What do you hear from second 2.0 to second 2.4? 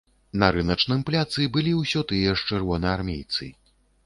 тыя